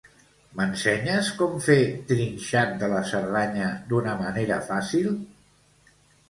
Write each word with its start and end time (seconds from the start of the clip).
M'ensenyes 0.59 1.27
com 1.41 1.59
fer 1.65 1.75
trinxat 2.11 2.73
de 2.85 2.89
la 2.95 3.03
Cerdanya 3.11 3.69
d'una 3.93 4.17
manera 4.23 4.59
fàcil? 4.71 5.13